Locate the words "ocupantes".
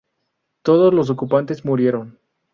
1.11-1.63